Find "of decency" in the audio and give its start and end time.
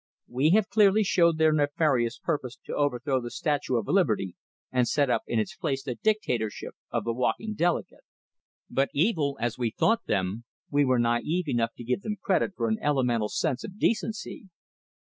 13.63-14.49